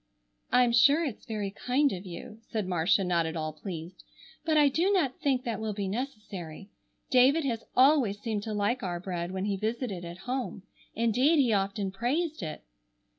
"I'm 0.51 0.71
sure 0.73 1.05
it's 1.05 1.27
very 1.27 1.51
kind 1.51 1.91
of 1.93 2.07
you," 2.07 2.39
said 2.41 2.65
Marcia, 2.65 3.03
not 3.03 3.27
at 3.27 3.35
all 3.37 3.53
pleased, 3.53 4.03
"but 4.43 4.57
I 4.57 4.67
do 4.67 4.91
not 4.91 5.19
think 5.21 5.43
that 5.43 5.59
will 5.59 5.75
be 5.75 5.87
necessary. 5.87 6.71
David 7.11 7.45
has 7.45 7.65
always 7.75 8.19
seemed 8.19 8.41
to 8.41 8.53
like 8.55 8.81
our 8.81 8.99
bread 8.99 9.29
when 9.31 9.45
he 9.45 9.57
visited 9.57 10.03
at 10.03 10.17
home. 10.25 10.63
Indeed 10.95 11.37
he 11.37 11.53
often 11.53 11.91
praised 11.91 12.41
it." 12.41 12.63